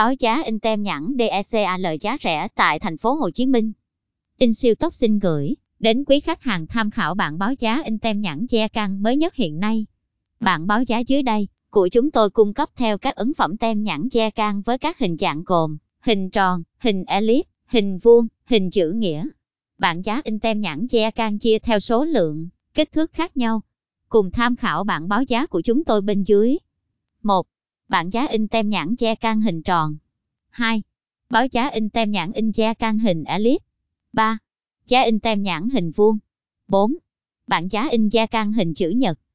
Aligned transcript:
Báo 0.00 0.12
giá 0.18 0.42
in 0.44 0.60
tem 0.60 0.82
nhãn 0.82 1.16
DECAL 1.18 1.86
giá 2.00 2.16
rẻ 2.20 2.48
tại 2.54 2.78
thành 2.78 2.98
phố 2.98 3.14
Hồ 3.14 3.30
Chí 3.30 3.46
Minh. 3.46 3.72
In 4.38 4.54
siêu 4.54 4.74
tốc 4.74 4.94
xin 4.94 5.18
gửi 5.18 5.56
đến 5.78 6.04
quý 6.04 6.20
khách 6.20 6.42
hàng 6.42 6.66
tham 6.66 6.90
khảo 6.90 7.14
bản 7.14 7.38
báo 7.38 7.52
giá 7.58 7.82
in 7.84 7.98
tem 7.98 8.20
nhãn 8.20 8.46
che 8.46 8.68
căng 8.68 9.02
mới 9.02 9.16
nhất 9.16 9.34
hiện 9.34 9.60
nay. 9.60 9.86
Bản 10.40 10.66
báo 10.66 10.82
giá 10.82 10.98
dưới 10.98 11.22
đây 11.22 11.48
của 11.70 11.88
chúng 11.88 12.10
tôi 12.10 12.30
cung 12.30 12.54
cấp 12.54 12.68
theo 12.76 12.98
các 12.98 13.14
ấn 13.14 13.34
phẩm 13.34 13.56
tem 13.56 13.82
nhãn 13.82 14.08
che 14.08 14.30
can 14.30 14.62
với 14.62 14.78
các 14.78 14.98
hình 14.98 15.16
dạng 15.16 15.42
gồm 15.46 15.78
hình 16.00 16.30
tròn, 16.30 16.62
hình 16.78 17.04
elip, 17.04 17.46
hình 17.66 17.98
vuông, 17.98 18.26
hình 18.44 18.70
chữ 18.70 18.92
nghĩa. 18.92 19.26
Bản 19.78 20.02
giá 20.02 20.20
in 20.24 20.40
tem 20.40 20.60
nhãn 20.60 20.88
che 20.88 21.10
can 21.10 21.38
chia 21.38 21.58
theo 21.58 21.80
số 21.80 22.04
lượng, 22.04 22.48
kích 22.74 22.92
thước 22.92 23.12
khác 23.12 23.36
nhau. 23.36 23.62
Cùng 24.08 24.30
tham 24.30 24.56
khảo 24.56 24.84
bản 24.84 25.08
báo 25.08 25.22
giá 25.22 25.46
của 25.46 25.60
chúng 25.60 25.84
tôi 25.84 26.00
bên 26.00 26.22
dưới. 26.22 26.56
1. 27.22 27.46
Bản 27.90 28.10
giá 28.10 28.26
in 28.26 28.48
tem 28.48 28.68
nhãn 28.68 28.96
che 28.96 29.14
can 29.14 29.40
hình 29.40 29.62
tròn. 29.62 29.96
2. 30.50 30.82
Báo 31.30 31.46
giá 31.52 31.68
in 31.68 31.90
tem 31.90 32.10
nhãn 32.10 32.32
in 32.32 32.52
che 32.52 32.74
can 32.74 32.98
hình 32.98 33.24
elip. 33.24 33.62
3. 34.12 34.38
Giá 34.86 35.02
in 35.02 35.20
tem 35.20 35.42
nhãn 35.42 35.68
hình 35.68 35.90
vuông. 35.90 36.18
4. 36.68 36.92
Bản 37.46 37.68
giá 37.68 37.88
in 37.88 38.10
che 38.10 38.26
can 38.26 38.52
hình 38.52 38.74
chữ 38.74 38.90
nhật. 38.90 39.18